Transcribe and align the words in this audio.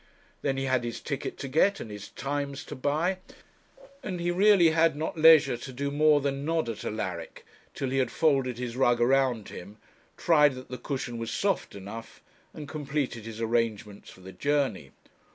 Then 0.41 0.57
he 0.57 0.63
had 0.63 0.83
his 0.83 0.99
ticket 0.99 1.37
to 1.37 1.47
get 1.47 1.79
and 1.79 1.91
his 1.91 2.09
Times 2.09 2.65
to 2.65 2.75
buy, 2.75 3.19
and 4.01 4.19
he 4.19 4.31
really 4.31 4.71
had 4.71 4.95
not 4.95 5.15
leisure 5.15 5.57
to 5.57 5.71
do 5.71 5.91
more 5.91 6.21
than 6.21 6.43
nod 6.43 6.69
at 6.69 6.83
Alaric 6.83 7.45
till 7.75 7.91
he 7.91 7.99
had 7.99 8.09
folded 8.09 8.57
his 8.57 8.75
rug 8.75 8.99
around 8.99 9.49
him, 9.49 9.77
tried 10.17 10.55
that 10.55 10.69
the 10.69 10.79
cushion 10.79 11.19
was 11.19 11.29
soft 11.29 11.75
enough, 11.75 12.19
and 12.51 12.67
completed 12.67 13.25
his 13.25 13.39
arrangements 13.39 14.09
for 14.09 14.21
the 14.21 14.33
journey. 14.33 14.89